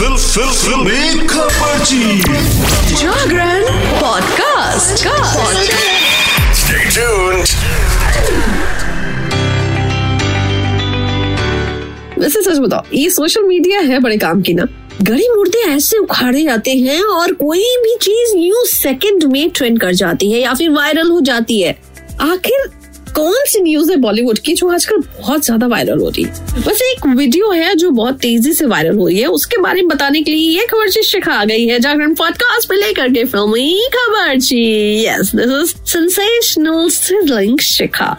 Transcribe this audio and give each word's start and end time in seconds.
Fill 0.00 0.16
फिल 0.16 0.50
फिल। 0.50 1.26
खबरची 1.26 2.20
जागरण 2.94 3.64
पॉडकास्ट 4.00 5.02
Stay 6.60 6.86
tuned. 6.96 7.52
वैसे 12.18 12.42
सच 12.42 12.58
बताओ 12.58 12.82
ये 12.94 13.10
सोशल 13.10 13.42
मीडिया 13.42 13.80
है 13.80 13.98
बड़े 13.98 14.16
काम 14.18 14.42
की 14.42 14.54
ना। 14.54 14.64
गड़ी 15.02 15.28
मुर्दे 15.28 15.68
ऐसे 15.70 15.98
उखाड़े 15.98 16.42
जाते 16.42 16.70
हैं 16.70 17.02
और 17.02 17.32
कोई 17.32 17.64
भी 17.84 17.96
चीज़ 18.02 18.36
न्यूज़ 18.36 18.74
सेकंड 18.74 19.24
में 19.24 19.50
ट्रेंड 19.50 19.80
कर 19.80 19.94
जाती 19.94 20.32
है 20.32 20.40
या 20.40 20.54
फिर 20.54 20.70
वायरल 20.70 21.10
हो 21.10 21.20
जाती 21.20 21.60
है। 21.60 21.78
आखिर 22.20 22.68
कौन 23.14 23.34
सी 23.46 23.60
न्यूज़ 23.62 23.90
है 23.90 23.96
बॉलीवुड 23.96 24.38
की 24.38 24.52
जो 24.54 24.68
आजकल 24.68 24.96
बहुत 25.18 25.44
ज़्यादा 25.44 25.66
वायरल 25.66 26.00
हो 26.00 26.08
रही 26.08 26.24
है? 26.24 26.62
वैसे 26.66 26.90
एक 26.92 27.06
वीडियो 27.16 27.50
है 27.50 27.74
जो 27.74 27.90
बहुत 27.90 28.18
तेज़ी 28.20 28.52
से 28.52 28.66
वायरल 28.66 28.96
हो 28.96 29.06
रही 29.06 29.18
है। 29.18 29.26
उसके 29.28 29.56
बारे 29.56 29.82
में 29.82 29.88
बताने 29.88 30.22
के 30.22 30.30
लिए 30.30 30.58
ये 30.58 30.66
खबर 30.66 30.90
चीज़ 30.90 31.06
शिखा 31.06 31.32
आ 31.32 31.44
गई 31.44 31.66
है 31.66 31.78
जागरण 31.80 32.14
पॉडकास्ट 32.14 32.68
पे 32.68 32.76
लेकर 32.76 33.08
के 33.08 33.24
फिल्मी 33.24 33.88
खबर 33.94 34.34
yes 34.34 35.34
this 35.34 35.50
is 35.60 35.74
sensational 35.86 36.90
thrilling 36.90 37.58
Shikha 37.60 38.16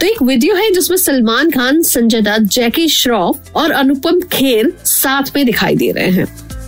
तो 0.00 0.06
एक 0.06 0.22
वीडियो 0.22 0.54
है 0.54 0.70
जिसमें 0.70 0.96
सलमान 0.96 1.50
खान 1.50 1.82
संजय 1.82 2.20
दत्त 2.20 2.52
जैकी 2.52 2.88
श्रॉफ 2.88 3.52
और 3.56 3.70
अनुपम 3.70 4.20
खेर 4.32 4.72
साथ 4.84 5.36
में 5.36 5.44
दिखाई 5.46 5.76
दे 5.76 5.90
रहे 5.92 6.10
हैं। 6.10 6.26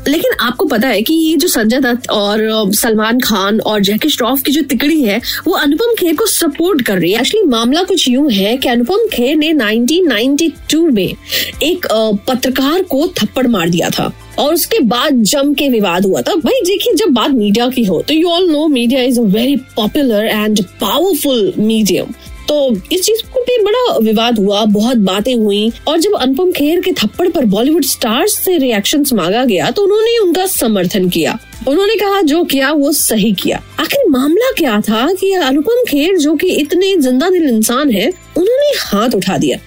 लेकिन 0.09 0.33
आपको 0.41 0.65
पता 0.67 0.89
है 0.89 1.03
कि 1.03 1.15
ये 1.15 1.37
जो 1.37 1.49
संजय 1.49 1.81
दत्त 1.81 2.11
और 2.11 2.73
सलमान 2.75 3.21
खान 3.21 3.61
और 3.61 3.81
जैकी 3.81 4.09
श्रॉफ 4.09 4.43
की 4.43 4.53
जो 4.53 4.63
तिकड़ी 4.63 5.01
है, 5.03 5.21
वो 5.47 5.53
अनुपम 5.55 5.95
खेर 5.99 6.15
को 6.17 6.27
सपोर्ट 6.27 6.83
कर 6.83 6.99
रही 6.99 7.13
है। 7.13 7.21
एक्चुअली 7.21 7.49
मामला 7.49 7.83
कुछ 7.83 8.09
यूँ 8.09 8.31
है 8.31 8.57
कि 8.57 8.69
अनुपम 8.69 9.07
खेर 9.13 9.37
ने 9.37 9.53
1992 9.53 10.91
में 10.91 11.15
एक 11.63 11.87
पत्रकार 12.29 12.83
को 12.83 13.07
थप्पड़ 13.19 13.47
मार 13.47 13.71
दिया 13.71 13.91
था 13.91 14.13
और 14.39 14.55
उसके 14.55 14.79
बाद 14.85 15.23
जम 15.23 15.53
के 15.55 15.69
विवाद 15.69 16.07
हुआ 16.07 16.21
था। 16.21 16.35
भाई, 16.35 16.61
देखिए, 16.67 16.95
जब 16.95 17.13
बात 17.15 17.31
मीडिया 17.31 17.69
की 17.69 17.85
हो 17.85 18.03
तो 18.09 18.15
you 18.15 18.29
all 18.29 18.51
know 18.51 18.67
media 18.69 19.03
is 19.03 19.21
a 19.21 19.23
very 19.23 19.57
popular 19.77 20.25
and 20.25 20.65
powerful 20.81 21.53
medium 21.59 22.15
तो 22.49 22.57
इस 22.93 23.03
चीज़ 23.03 23.23
को 23.33 23.41
भी 23.41 23.63
बड़ा 23.65 23.97
विवाद 23.99 24.39
हुआ, 24.39 24.65
बहुत 24.65 24.97
बातें 24.97 25.35
हुई। 25.35 25.73
और 25.89 25.99
जब 25.99 26.15
अनुपम 26.15 26.51
खेर 26.53 26.81
के 26.81 26.93
थप्पड़ 26.93 27.29
पर 27.29 27.45
बॉलीवुड 27.45 27.85
स्टार्स 27.85 28.33
से 28.45 28.57
रिएक्शंस 28.59 29.13
मांगा 29.13 29.45
गया 29.45 29.71
तो 29.71 29.83
उन्होंने 29.83 30.19
उनका 30.19 30.47
समर्थन 30.47 31.09
किया। 31.09 31.39
उन्होंने 31.69 31.97
कहा, 31.97 32.21
जो 32.21 32.43
किया, 32.45 32.73
वो 32.73 32.93
सही 32.93 33.33
किया। 33.33 33.63
आखिर 33.81 34.09
मामला 34.11 34.51
क्या 34.59 34.81
था 34.81 35.07
कि 35.13 35.33
अनुपम 35.33 35.85
खेर, 35.89 36.17
जो 36.19 36.35
कि 36.35 36.47
इतने 36.47 36.97
ज़िंदा 36.97 37.31
दिल 37.31 37.49
इंसान 37.49 37.91
है, 37.91 38.09
उन्होंने 38.37 38.73
हाथ 38.79 39.15
उठा 39.15 39.39
दिया। 39.39 39.59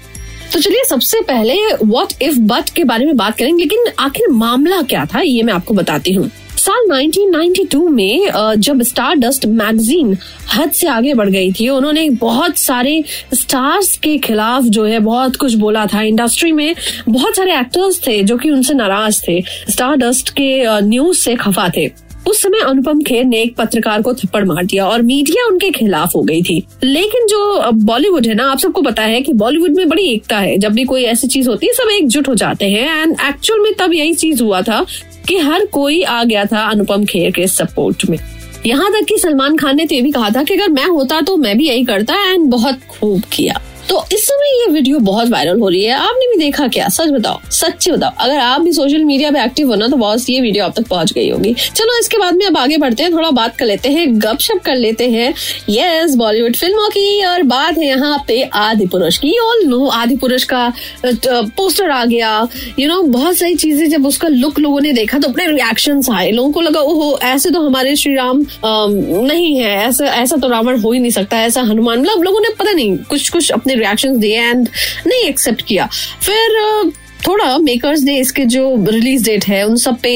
तो 0.54 0.60
चलिए, 0.60 0.84
सबसे 0.84 1.22
पहले 1.22 1.56
व्हाट 1.84 2.14
इफ़ 2.22 2.40
बट 2.40 2.70
के 2.70 2.84
बारे 2.84 3.06
में 3.06 3.18
बात 3.18 3.38
करेंगे, 3.38 3.64
लेकिन 3.64 3.86
आखिर 4.00 4.30
मामला 4.30 4.82
क्या 4.82 5.06
था, 5.06 5.22
ये 5.22 5.44
मैं 5.44 5.54
आपको 5.54 5.74
बताती 5.74 6.14
हूँ। 6.14 6.30
साल 6.68 6.88
1992 6.92 7.90
में 7.90 8.32
जब 8.58 8.82
स्टार 8.84 9.16
डस्ट 9.16 9.46
मैगजीन 9.46 10.18
हद 10.54 10.72
से 10.72 10.88
आगे 10.88 11.14
बढ़ 11.14 11.30
गई 11.30 11.52
थी, 11.52 11.68
उन्होंने 11.70 12.10
बहुत 12.10 12.58
सारे 12.58 13.04
स्टार्स 13.34 13.96
के 13.98 14.18
खिलाफ 14.18 14.64
जो 14.64 14.86
है 14.86 15.00
बहुत 15.00 15.36
कुछ 15.36 15.54
बोला 15.54 15.86
था। 15.86 16.02
इंडस्ट्री 16.02 16.52
में 16.52 16.76
बहुत 17.10 17.36
सारे 17.36 17.54
एक्टर्स 17.60 18.02
थे 18.08 18.22
जो 18.24 18.38
कि 18.38 18.50
उनसे 18.50 18.74
नाराज़ 18.74 19.22
थे। 19.28 19.42
स्टार 19.70 19.96
डस्ट 19.96 20.30
के 20.30 20.82
न्यूज़ 20.82 21.18
से 21.18 21.36
खफा 21.36 21.70
थे। 21.78 22.07
उस 22.28 22.42
समय 22.42 22.60
अनुपम 22.60 23.02
खेर 23.02 23.26
ने 23.26 23.42
एक 23.42 23.56
पत्रकार 23.56 24.02
को 24.02 24.14
थप्पड़ 24.14 24.46
मार 24.46 24.66
दिया 24.66 24.86
और 24.86 25.02
मीडिया 25.02 25.48
उनके 25.48 25.70
खिलाफ 25.70 26.16
हो 26.16 26.22
गई 26.22 26.42
थी। 26.42 26.64
लेकिन 26.84 27.28
जो 27.28 27.72
बॉलीवुड 27.72 28.28
है 28.28 28.34
ना, 28.34 28.52
आप 28.52 28.60
सबको 28.60 28.82
पता 28.82 29.02
है 29.02 29.22
कि 29.22 29.34
बॉलीवुड 29.34 29.72
में 29.72 29.90
बड़ी 29.90 30.08
एकता 30.08 30.38
है। 30.38 30.58
जब 30.58 30.72
भी 30.72 30.84
कोई 30.84 31.04
ऐसी 31.04 31.28
चीज़ 31.28 31.50
होती 31.50 31.68
है, 31.68 31.74
सब 31.74 31.90
एकजुट 31.90 32.28
हो 32.28 32.36
जाते 32.36 32.66
हैं। 32.66 33.02
एंड 33.02 33.16
एक्चुअल 33.30 33.60
में 33.60 33.74
तब 33.74 33.94
यही 33.94 34.14
चीज़ 34.14 34.44
हुआ 34.44 34.62
था 34.62 34.86
कि 35.28 35.38
हर 35.38 35.66
कोई 35.66 36.04
आ 36.04 36.24
गया 36.24 36.46
था 36.46 36.70
अनुपम 36.70 37.06
खेर 37.06 37.32
के 37.32 37.48
सपोर्ट 37.48 38.10
में। 38.10 38.20
यहाँ 38.66 38.92
तक 38.92 39.06
कि 39.10 39.18
सलमान 39.18 39.58
खान 39.58 39.78
ने 39.78 39.86
तो 39.86 39.96
ये 39.96 40.02
भी 40.02 40.12
कहा 40.12 40.30
था 40.30 40.44
कि 40.44 40.54
अगर 40.54 40.70
मैं 40.70 40.86
होता 40.86 41.22
तो 41.22 41.38
मैं 41.38 41.58
भी 41.58 41.68
यही 41.68 41.84
करता 41.84 42.32
एंड 42.32 42.46
बहुत 42.46 42.80
खूब 42.90 43.22
किया। 43.34 43.62
तो 43.90 44.06
इस 44.14 44.28
समय 44.28 44.47
ये 44.58 44.68
वीडियो 44.68 45.00
बहुत 45.02 45.30
वायरल 45.30 45.60
हो 45.60 45.70
रही 45.70 45.84
है। 45.84 45.94
आपने 45.94 46.28
भी 46.28 46.38
देखा 46.38 46.68
क्या? 46.68 46.88
सच 46.90 47.10
बताओ, 47.10 47.40
सच्ची 47.52 47.92
बताओ। 47.92 48.12
अगर 48.20 48.40
आप 48.40 48.62
भी 48.62 48.72
सोशल 48.74 49.04
मीडिया 49.04 49.32
पे 49.32 49.44
एक्टिव 49.44 49.70
हो 49.70 49.76
ना 49.76 49.88
तो 49.88 49.98
बॉस, 49.98 50.30
ये 50.30 50.40
वीडियो 50.42 50.66
आप 50.66 50.74
तक 50.76 50.88
पहुँच 50.88 51.12
गई 51.14 51.30
होगी। 51.30 51.54
चलो, 51.54 52.00
इसके 52.00 52.18
बाद 52.18 52.36
में 52.36 52.46
अब 52.46 52.58
आगे 52.58 52.78
बढ़ते 52.78 53.04
हैं, 53.04 53.12
थोड़ा 53.14 53.30
बात 53.32 53.56
कर 53.58 53.66
लेते 53.66 53.90
हैं, 53.90 54.08
गपशप 54.20 54.62
कर 54.66 54.76
लेते 54.76 55.10
हैं। 55.10 55.34
यस 55.70 56.16
बॉलीवुड 56.16 56.56
फ़िल्मों 56.56 56.90
की, 56.90 57.24
और 57.26 57.44
बात 57.46 57.78
है 57.78 57.86
यहाँ 57.86 58.18
पे 58.28 58.42
आदि 58.56 58.86
पुरुष 58.88 59.18
की। 59.18 59.38
ऑल 59.40 59.64
नो 59.66 59.86
आदि 59.88 60.16
पुरुष 60.18 60.44
का 60.44 60.72
पोस्टर 61.06 61.90
आ 61.90 62.04
गया। 62.06 62.48
यू 62.80 62.88
नो 62.88 63.02
बहुत 63.04 63.38
सारी 63.38 63.56
चीज़ें, 63.56 63.90
जब 63.90 64.06
उसका 64.08 64.28
लुक 64.28 64.60
लोगों 64.60 64.82
ने 64.82 64.94
देखा 64.94 65.20
तो 65.20 65.30
अपने 65.30 65.48
रिएक्शन 65.48 66.02
आए। 66.12 66.32
लोगों 66.32 66.52
को 66.52 66.62
लगा, 66.62 66.80
ओहो, 66.82 67.18
ऐसे 67.24 67.50
तो 67.50 67.62
हमारे 67.62 67.96
श्री 67.96 68.16
राम 68.16 68.46
नहीं 68.66 69.56
है। 69.56 69.76
ऐसा 69.80 70.06
ऐसा 70.14 70.36
तो 70.36 70.48
रावण 70.48 70.80
हो 70.80 70.92
ही 70.92 71.00
नहीं 71.00 71.12
सकता। 71.12 71.42
ऐसा 71.42 71.62
हनुमान 71.64 72.00
मतलब 72.00 72.24
लोगों 72.24 72.40
ने 72.40 72.50
पता 72.60 72.72
नहीं 72.72 72.98
कुछ 73.10 73.30
कुछ 73.30 73.50
अपने 73.52 73.76
रिएक्शन 73.76 74.20
दिए 74.20 74.38
एंड 74.48 74.70
नहीं 75.08 75.24
एक्सेप्ट 75.24 75.62
किया। 75.62 75.90
फिर 76.24 76.92
थोड़ा 77.28 77.58
मेकर्स 77.58 78.02
ने 78.02 78.18
इसके 78.18 78.44
जो 78.46 78.64
रिलीज़ 78.90 79.24
डेट 79.24 79.46
है, 79.46 79.64
उन 79.68 79.76
सब 79.78 79.98
पे 80.02 80.12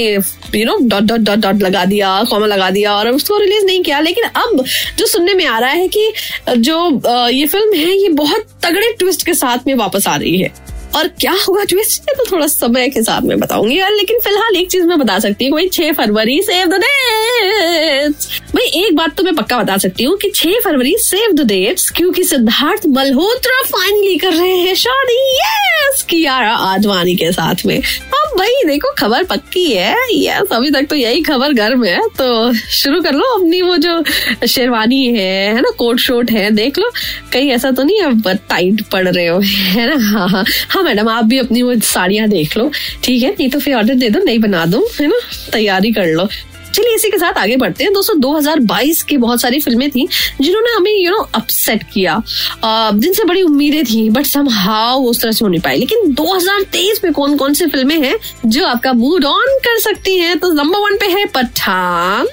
you 0.55 0.65
know 0.65 0.77
dot 0.81 1.03
dot 1.03 1.19
dot 1.19 1.37
dot 1.37 1.61
लगा 1.61 1.83
दिया 1.85 2.23
कॉमा 2.29 2.45
लगा 2.45 2.69
दिया 2.69 2.93
और 2.95 3.09
उसको 3.09 3.37
रिलीज़ 3.37 3.65
नहीं 3.65 3.81
किया। 3.83 3.99
लेकिन 3.99 4.23
अब 4.25 4.63
जो 4.97 5.05
सुनने 5.07 5.33
में 5.33 5.45
आ 5.45 5.59
रहा 5.59 5.69
है 5.69 5.87
कि 5.87 6.11
जो 6.49 7.29
ये 7.29 7.45
फ़िल्म 7.45 7.73
है, 7.75 7.93
ये 7.93 8.09
बहुत 8.09 8.45
तगड़े 8.63 8.91
ट्विस्ट 8.99 9.25
के 9.25 9.33
साथ 9.33 9.67
में 9.67 9.73
वापस 9.75 10.07
आ 10.07 10.15
रही 10.15 10.37
है। 10.37 10.51
और 10.95 11.07
क्या 11.19 11.35
होगा 11.47 11.63
ट्विस्ट 11.63 12.09
ये 12.09 12.15
तो 12.15 12.23
थोड़ा 12.31 12.47
समय 12.47 12.89
के 12.89 13.03
साथ 13.03 13.21
में 13.21 13.39
बताऊँगी 13.39 13.79
यार, 13.79 13.91
लेकिन 13.91 14.19
फ़िलहाल 14.19 14.55
एक 14.55 14.69
चीज़ 14.71 14.85
मैं 14.85 14.97
बता 14.99 15.17
सकती 15.19 15.47
हूँ 15.47 15.67
छह 15.67 15.91
फरवरी 15.93 16.41
सेव 16.41 16.67
द 16.67 16.81
डेट्स 16.81 18.27
भाई, 18.55 18.65
एक 18.81 18.95
बात 18.95 19.15
तो 19.17 19.23
मैं 19.23 19.35
पक्का 19.35 19.57
बता 19.57 19.77
सकती 19.77 20.03
हूँ 20.03 20.17
कि 20.17 20.29
6 20.35 20.59
फरवरी 20.63 20.95
सेव 20.99 21.31
द 21.33 21.45
डेट्स 21.47 21.89
क्योंकि 21.89 22.23
सिद्धार्थ 22.23 22.85
मल्होत्रा 22.87 23.61
फाइनली 23.67 24.17
कर 24.17 24.33
रहे 24.33 24.57
हैं 24.57 24.73
शादी। 24.75 25.17
यस 25.37 26.01
कियारा 26.09 26.51
आडवाणी 26.69 27.15
के 27.15 27.31
साथ 27.31 27.65
में। 27.65 27.77
अब 27.77 28.37
भाई, 28.37 28.63
देखो, 28.65 28.93
खबर 28.97 29.23
पक्की 29.23 29.65
है। 29.65 29.95
यस 30.13 30.51
अभी 30.51 30.71
तक 30.71 30.87
तो 30.89 30.95
यही 30.95 31.21
खबर 31.21 31.53
घर 31.53 31.75
में 31.75 31.89
है 31.89 32.07
तो 32.17 32.53
शुरू 32.53 33.01
कर 33.01 33.13
लो 33.13 33.25
अपनी 33.37 33.61
वो 33.61 33.77
जो 33.77 34.03
शेरवानी 34.47 35.05
है 35.07 35.29
है 35.45 35.61
ना, 35.61 35.69
कोट 35.77 35.99
शोट 35.99 36.31
है, 36.31 36.49
देख 36.51 36.79
लो। 36.79 36.91
कहीं 37.33 37.51
ऐसा 37.51 37.71
तो 37.71 37.83
नहीं 37.83 38.01
अब 38.01 38.29
टाइट 38.49 38.81
पड़ 38.91 39.07
रहे 39.07 39.27
हो, 39.27 39.39
है 39.39 39.87
ना? 39.87 39.97
हाँ 40.09 40.27
हाँ। 40.29 40.43
हाँ 40.81 40.89
मैडम, 40.89 41.09
आप 41.09 41.25
भी 41.25 41.37
अपनी 41.37 41.61
वो 41.61 41.75
साड़ियाँ 41.79 42.27
देख 42.27 42.57
लो, 42.57 42.71
ठीक 43.03 43.23
है? 43.23 43.29
नहीं 43.29 43.49
तो 43.49 43.59
फिर 43.59 43.75
ऑर्डर 43.75 43.95
दे 43.95 44.09
दो, 44.09 44.19
नहीं 44.19 44.39
बना 44.39 44.65
दो, 44.65 44.89
है 45.01 45.07
ना? 45.07 45.19
तैयारी 45.51 45.91
कर 45.91 46.05
लो। 46.05 46.27
चलिए 46.73 46.95
इसी 46.95 47.09
के 47.09 47.17
साथ 47.17 47.37
आगे 47.37 47.55
बढ़ते 47.57 47.83
हैं। 47.83 47.93
दोस्तों 47.93 48.19
2022 48.19 49.01
की 49.03 49.17
बहुत 49.17 49.41
सारी 49.41 49.59
फ़िल्में 49.59 49.89
थी 49.91 50.07
जिन्होंने 50.41 50.71
हमें 50.71 50.91
यू 50.93 51.11
नो 51.11 51.17
अपसेट 51.35 51.83
किया। 51.93 52.21
जिनसे 52.65 53.23
बड़ी 53.23 53.41
उम्मीदें 53.41 53.83
थी 53.85 54.09
बट 54.09 54.25
सम 54.25 54.49
हाउ 54.49 55.01
उस 55.01 55.21
तरह 55.21 55.31
से 55.31 55.45
हो 55.45 55.49
नहीं 55.49 55.61
पाई। 55.61 55.77
लेकिन 55.77 56.13
2023 56.13 57.03
में 57.03 57.11
कौन 57.13 57.35
कौन 57.37 57.53
सी 57.53 57.65
फ़िल्में 57.65 57.99
हैं 57.99 58.15
जो 58.45 58.65
आपका 58.65 58.93
मूड 58.93 59.25
ऑन 59.25 59.57
कर 59.59 59.79
सकती 59.79 60.17
हैं? 60.17 60.37
तो 60.39 60.51
नंबर 60.53 60.79
वन 60.79 60.97
पे 60.97 61.05
है 61.07 61.25
पठान 61.25 62.27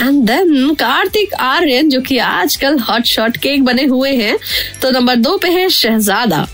एंड 0.00 0.22
देन 0.22 0.74
कार्तिक 0.74 1.34
आर्यन, 1.34 1.88
जो 1.90 2.00
कि 2.00 2.18
आजकल 2.18 2.78
हॉट 2.80 3.04
शॉट 3.06 3.36
केक 3.36 3.64
बने 3.64 3.84
हुए 3.84 4.10
हैं। 4.12 4.38
तो 4.82 4.90
नंबर 4.90 5.16
दो 5.16 5.36
पे 5.36 5.48
है 5.48 5.68
शहजादा। 5.70 6.46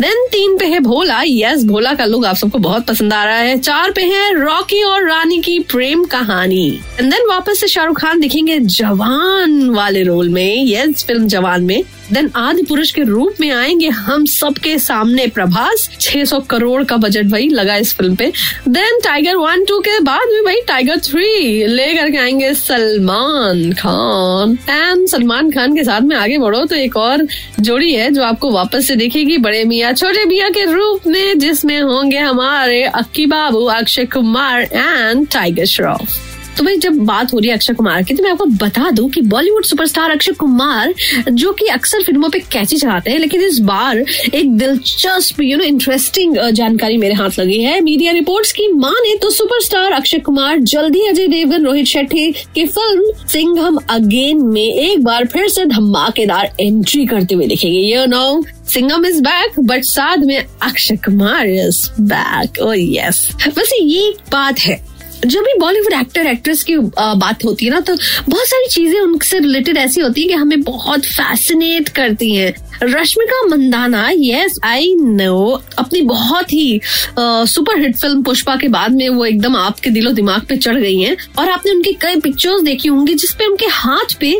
देन 0.00 0.26
तीन 0.32 0.56
पे 0.58 0.66
है 0.66 0.80
भोला। 0.80 1.22
यस 1.26 1.64
भोला 1.64 1.94
का 1.94 2.04
लुक 2.04 2.24
आप 2.24 2.36
सबको 2.36 2.58
बहुत 2.58 2.86
पसंद 2.86 3.12
आ 3.12 3.24
रहा 3.24 3.38
है। 3.38 3.58
चार 3.58 3.90
पे 3.90 4.02
है 4.04 4.32
रॉकी 4.40 4.82
और 4.82 5.08
रानी 5.08 5.40
की 5.40 5.58
प्रेम 5.60 6.04
कहानी। 6.06 6.80
एंड 6.98 7.10
देन 7.10 7.26
वापस 7.28 7.60
से 7.60 7.66
शाहरुख 7.68 8.00
खान 8.00 8.20
दिखेंगे 8.20 8.58
जवान 8.58 9.68
वाले 9.70 10.02
रोल 10.02 10.28
में। 10.28 10.64
यस 10.66 11.04
फ़िल्म 11.04 11.26
जवान 11.28 11.64
में। 11.64 11.82
देन 12.12 12.30
आदि 12.36 12.62
पुरुष 12.62 12.90
के 12.92 13.02
रूप 13.02 13.34
में 13.40 13.50
आएँगे 13.50 13.88
हम 13.88 14.24
सबके 14.26 14.78
सामने 14.78 15.26
प्रभास। 15.26 15.88
600 16.00 16.40
करोड़ 16.40 16.82
का 16.84 16.96
बजट 16.96 17.26
भाई 17.26 17.48
लगा 17.48 17.76
इस 17.76 17.92
फ़िल्म 17.94 18.16
पे। 18.16 18.32
देन 18.68 18.98
टाइगर 19.04 19.36
वन 19.36 19.64
टू 19.64 19.78
के 19.80 19.98
बाद 20.00 20.28
में 20.32 20.44
भाई 20.44 20.60
टाइगर 20.68 20.98
थ्री 20.98 21.66
लेकर 21.66 22.10
के 22.10 22.18
आएँगे 22.18 22.52
सलमान 22.54 23.72
खान। 23.72 24.58
एंड 24.68 25.06
सलमान 25.08 25.50
खान 25.50 25.76
के 25.76 25.84
साथ 25.84 26.00
में 26.00 26.16
आगे 26.16 26.38
बढ़ो 26.38 26.64
तो 26.64 26.76
एक 26.76 26.96
और 26.96 27.26
जोड़ी 27.60 27.92
है 27.94 28.10
जो 28.10 28.22
आपको 28.22 28.50
वापस 28.50 28.88
से 28.88 28.96
देखेगी। 28.96 29.38
बड़े 29.38 29.64
मियाँ, 29.64 29.92
छोटे 29.92 30.24
मियाँ 30.24 30.50
के 30.50 30.64
रूप 30.72 31.06
में 31.06 31.38
जिसमें 31.38 31.80
होंगे 31.80 32.18
हमारे 32.18 32.82
अक्की 32.84 33.26
बाबू, 33.26 33.64
अक्षय 33.64 34.04
कुमार 34.06 34.62
एंड 34.62 35.28
टाइगर 35.28 35.64
श्रॉफ 35.64 36.24
तो 36.58 36.64
भाई 36.64 36.76
जब 36.78 36.96
बात 37.06 37.32
हो 37.32 37.38
रही 37.38 37.48
है 37.48 37.54
अक्षय 37.54 37.74
कुमार 37.74 38.02
की 38.02 38.14
तो 38.14 38.22
मैं 38.22 38.30
आपको 38.30 38.44
बता 38.62 38.90
दूँ 38.90 39.08
कि 39.10 39.20
बॉलीवुड 39.22 39.64
सुपरस्टार 39.64 40.10
अक्षय 40.10 40.32
कुमार, 40.32 40.94
जो 41.30 41.52
कि 41.52 41.66
अक्सर 41.68 42.02
फ़िल्मों 42.02 42.28
पे 42.30 42.38
कैची 42.52 42.76
चलाते 42.76 43.10
हैं, 43.10 43.18
लेकिन 43.18 43.42
इस 43.42 43.58
बार 43.60 43.98
एक 44.34 44.56
दिलचस्प 44.58 45.40
यू 45.40 45.56
नो 45.58 45.64
इंटरेस्टिंग 45.64 46.36
जानकारी 46.52 46.96
मेरे 46.98 47.14
हाथ 47.14 47.38
लगी 47.38 47.60
है। 47.60 47.80
मीडिया 47.80 48.12
रिपोर्ट्स 48.12 48.52
की 48.52 48.66
माने 48.74 49.14
तो 49.22 49.30
सुपरस्टार 49.30 49.92
अक्षय 49.92 50.18
कुमार, 50.20 50.58
जल्दी 50.58 51.06
अजय 51.08 51.26
देवगन, 51.28 51.64
रोहित 51.64 51.86
शेट्टी 51.86 52.30
की 52.54 52.66
फ़िल्म 52.66 53.12
सिंघम 53.28 53.78
अगेन 53.90 54.42
में 54.44 54.62
एक 54.62 55.04
बार 55.04 55.26
फिर 55.26 55.48
से 55.48 55.66
धमाकेदार 55.66 56.52
एंट्री 56.60 57.06
करते 57.06 57.34
हुए 57.34 57.46
दिखेंगे। 57.46 57.78
You 57.78 58.04
know 58.06 58.42
Singham 58.68 59.06
is 59.06 59.22
back 59.22 59.60
but 59.60 59.84
साथ 59.84 60.26
में 60.26 60.38
Akshay 60.38 60.96
Kumar 61.04 61.46
is 61.48 61.86
back 62.02 62.62
oh 62.62 62.72
yes 62.74 63.28
वैसे 63.48 63.82
ये 63.84 64.12
बात 64.32 64.58
है 64.60 64.87
जब 65.26 65.40
भी 65.40 65.54
बॉलीवुड 65.58 65.92
एक्टर 65.92 66.26
एक्ट्रेस 66.26 66.62
की 66.64 66.76
बात 66.76 67.44
होती 67.44 67.64
है 67.64 67.70
ना 67.70 67.80
तो 67.80 67.94
बहुत 68.28 68.46
सारी 68.46 68.68
चीज़ें 68.70 69.00
उनसे 69.00 69.38
रिलेटेड 69.38 69.76
ऐसी 69.76 70.00
होती 70.00 70.22
है 70.22 70.28
कि 70.28 70.34
हमें 70.34 70.60
बहुत 70.62 71.06
फैसिनेट 71.06 71.88
करती 71.88 72.34
हैं। 72.36 72.52
Rashmika 72.82 73.42
Mandanna 73.46 74.08
yes 74.14 74.58
I 74.64 74.94
know 74.96 75.38
अपनी 75.78 76.00
बहुत 76.02 76.52
ही 76.52 76.80
सुपर 77.14 77.80
हिट 77.80 77.96
फ़िल्म 77.96 78.22
पुष्पा 78.22 78.56
के 78.56 78.68
बाद 78.68 78.92
में 78.92 79.08
वो 79.08 79.24
एकदम 79.24 79.56
आपके 79.56 79.90
दिलो 79.90 80.12
दिमाग 80.12 80.46
पे 80.48 80.56
चढ़ 80.56 80.76
गई 80.76 81.00
हैं। 81.00 81.16
और 81.38 81.50
आपने 81.50 81.72
उनकी 81.72 81.92
कई 82.02 82.16
पिक्चर्स 82.20 82.62
देखी 82.62 82.88
होंगी 82.88 83.14
जिसपे 83.14 83.46
उनके 83.46 83.66
हाथ 83.70 84.14
पे 84.20 84.30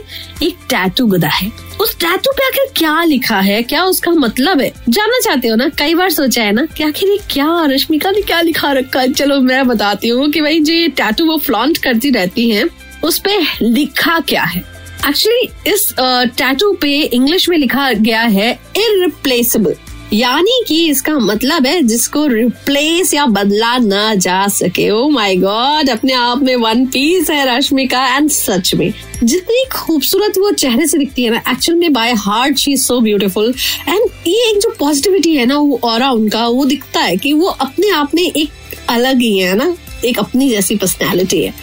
एक 0.43 0.57
टैटू 0.71 1.07
गुदा 1.07 1.29
है। 1.29 1.51
उस 1.81 1.97
टैटू 1.97 2.33
पे 2.33 2.47
आखिर 2.47 2.73
क्या 2.77 3.03
लिखा 3.05 3.41
है? 3.41 3.63
क्या 3.63 3.85
उसका 3.85 4.11
मतलब 4.13 4.61
है? 4.61 4.73
जानना 4.89 5.21
चाहते 5.21 5.49
हो 5.49 5.57
ना? 5.57 5.69
कई 5.79 5.95
बार 5.95 6.11
सोचा 6.11 6.43
है 6.43 6.53
ना 6.53 6.67
कि 6.77 6.85
आखिर 6.85 7.11
ये 7.11 7.19
क्या 7.31 7.65
रश्मिका 7.71 8.11
ने 8.11 8.23
क्या 8.23 8.41
लिखा 8.41 8.73
रखा 8.73 9.01
है? 9.01 9.13
चलो 9.13 9.41
मैं 9.41 9.67
बताती 9.69 10.09
हूँ 10.09 10.31
कि 10.31 10.41
भाई 10.41 10.61
जो 10.61 10.73
ये 10.73 10.89
टैटू 10.89 11.27
वो 11.27 11.37
फ्लॉन्ट 11.39 11.79
करती 11.79 12.11
रहती 12.11 12.51
है। 12.51 12.69
उस 13.05 13.19
पे 13.19 13.39
लिखा 13.63 14.19
क्या 14.21 14.43
है? 14.43 14.78
एक्चुअली 15.07 15.49
इस 15.67 15.93
टैटू 16.39 16.73
पे 16.73 17.01
इंग्लिश 17.03 17.49
में 17.49 17.57
लिखा 17.59 17.93
गया 17.93 18.23
है 18.23 18.51
इरिप्लेसेबल 18.77 19.75
यानी 20.13 20.63
कि 20.69 20.77
इसका 20.91 21.13
मतलब 21.19 21.67
है 21.67 21.81
जिसको 21.83 22.27
रिप्लेस 22.27 23.13
या 23.15 23.25
बदला 23.27 23.77
ना 23.79 24.15
जा 24.15 24.47
सके। 24.49 24.89
ओ 24.91 25.09
माय 25.09 25.35
गॉड 25.37 25.89
अपने 25.91 26.13
आप 26.13 26.43
में 26.43 26.55
वन 26.57 26.85
पीस 26.87 27.31
है 27.31 27.45
रश्मिका 27.49 28.07
एंड 28.17 28.31
सच 28.31 28.75
में। 28.75 28.93
जितनी 29.25 29.65
खूबसूरत 29.73 30.39
वो 30.39 30.51
चेहरे 30.53 30.87
से 30.87 30.99
दिखती 30.99 31.25
है 31.25 31.31
ना 31.31 31.43
एक्चुअल 31.51 31.79
में 31.79 31.93
by 31.93 32.13
heart 32.19 32.59
she 32.59 32.73
is 32.73 32.83
so 32.83 33.01
beautiful 33.01 33.53
and 33.89 34.09
ये 34.27 34.51
एक 34.51 34.59
जो 34.59 34.75
पॉजिटिविटी 34.79 35.35
है 35.37 35.47
ना, 35.47 35.59
वो 35.59 35.81
और 35.85 36.05
उनका, 36.05 36.47
वो 36.47 36.65
दिखता 36.65 37.01
है 37.01 37.17
कि 37.17 37.33
वो 37.33 37.47
अपने 37.49 37.91
आप 37.91 38.15
में 38.15 38.23
एक 38.23 38.51
अलग 38.89 39.21
ही 39.21 39.39
है 39.39 39.55
ना। 39.57 39.75
एक 40.05 40.19
अपनी 40.19 40.49
जैसी 40.51 40.77
पर्सनैलिटी 40.77 41.43
है। 41.43 41.55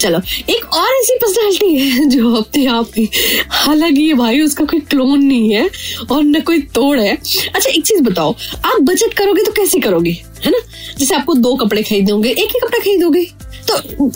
चलो, 0.00 0.20
एक 0.50 0.74
और 0.74 0.94
ऐसी 0.94 1.16
पर्सनैलिटी 1.16 1.78
है 1.78 2.08
जो 2.08 2.34
अपने 2.34 2.66
आप 2.66 2.90
में 2.98 3.08
हालाँकि 3.50 4.02
ये 4.02 4.14
भाई 4.14 4.40
उसका 4.40 4.64
कोई 4.64 4.80
क्लोन 4.80 5.22
नहीं 5.24 5.52
है 5.54 5.70
और 6.12 6.22
न 6.22 6.40
कोई 6.40 6.60
तोड़ 6.74 6.98
है। 6.98 7.16
अच्छा 7.54 7.70
एक 7.70 7.84
चीज़ 7.86 8.02
बताओ, 8.02 8.34
आप 8.64 8.80
बचत 8.80 9.14
करोगे 9.18 9.42
तो 9.42 9.52
कैसे 9.52 9.78
करोगे? 9.78 10.10
है 10.44 10.50
ना? 10.50 10.58
जैसे 10.98 11.14
आपको 11.14 11.34
दो 11.34 11.54
कपड़े 11.54 11.82
खरीदोगे, 11.82 12.30
एक 12.30 12.48
ही 12.54 12.58
कपड़ा 12.62 12.78
खरीदोगे। 12.78 13.24
तो 13.68 13.74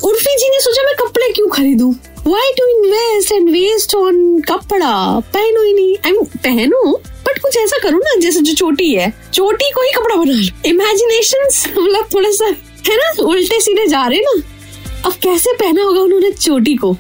उर्फी 0.09 0.37
जी 0.37 0.49
ने 0.49 0.61
सोचा, 0.61 0.83
मैं 0.83 0.95
कपड़े 0.95 1.33
क्यों 1.33 1.49
खरीदू? 1.49 1.95
Why 2.27 2.53
to 2.53 2.67
invest 2.67 3.33
and 3.33 3.51
waste 3.51 3.95
on 3.95 4.41
कपड़ा? 4.41 5.21
पहनो 5.35 5.63
ही 5.63 5.73
नहीं। 5.73 5.97
आई 5.97 6.13
मीन 6.13 6.25
पहनो 6.25 7.01
बट 7.27 7.39
कुछ 7.39 7.57
ऐसा 7.57 7.79
करो 7.83 7.99
ना, 7.99 8.21
जैसे 8.21 8.41
जो 8.41 8.53
चोटी 8.55 8.95
है। 8.95 9.13
चोटी 9.35 9.71
को 9.71 9.83
ही 9.83 9.93
कपड़ा 9.93 10.17
बना 10.17 10.33
लो। 10.33 10.69
इमेजिनेशन 10.69 11.47
मतलब 11.83 12.09
थोड़ा 12.15 12.31
सा 12.31 12.55
है 12.89 12.97
ना? 12.97 13.23
उल्टे 13.23 13.61
सीधे 13.61 13.87
जा 13.87 14.07
रहे 14.07 14.21
ना? 14.21 14.43
अब 15.07 15.13
कैसे 15.13 15.53
पहना 15.53 15.83
होगा 15.83 16.01
उन्होंने 16.01 16.31
चोटी 16.31 16.75
को? 16.75 16.93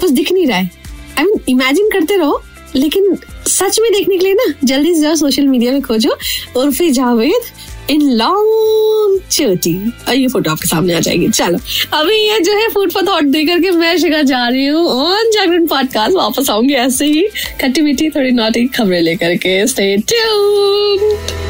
कुछ 0.00 0.10
दिख 0.10 0.32
नहीं 0.32 0.46
रहा 0.46 0.58
है। 0.58 0.70
आई 1.18 1.24
मीन 1.24 1.40
इमेजिन 1.48 1.88
करते 1.88 2.16
रहो, 2.16 2.42
लेकिन 2.76 3.18
सच 3.46 3.80
में 3.80 3.92
देखने 3.92 4.18
के 4.18 4.24
लिए 4.24 4.34
ना, 4.34 4.54
जल्दी 4.64 4.94
से 4.94 5.00
जाओ 5.00 5.14
सोशल 5.14 5.46
मीडिया 5.46 5.72
में 5.72 5.82
खोजो, 5.82 6.16
उर्फे 6.56 6.90
जावेद 6.90 7.42
इन 7.90 8.10
लॉन्ग 8.10 9.20
चोटी। 9.30 9.92
और 10.08 10.14
ये 10.14 10.28
फ़ोटो 10.28 10.50
आपके 10.50 10.68
सामने 10.68 10.94
आ 10.94 11.00
जाएगी। 11.00 11.28
चलो, 11.28 11.58
अभी 11.92 12.16
ये 12.16 12.40
जो 12.40 12.52
है 12.52 12.68
फ़ूड 12.68 12.92
फॉर 12.92 13.06
थॉट 13.06 13.24
देकर 13.24 13.60
के 13.60 13.70
मैं 13.70 13.98
शिखा 13.98 14.22
जा 14.22 14.48
रही 14.48 14.66
हूँ। 14.66 14.86
ऑन 14.86 15.30
जागरण 15.30 15.66
पॉडकास्ट 15.66 16.16
वापस 16.16 16.50
आऊँगी 16.50 16.74
ऐसे 16.74 17.06
ही। 17.06 17.22
खट्टी 17.60 17.80
मीठी, 17.80 18.10
थोड़ी 18.10 18.30
नौटी 18.30 18.66
खबरें 18.66 19.00
लेकर 19.00 19.34
के। 19.34 19.66
Stay 19.66 19.96
tuned 19.96 21.41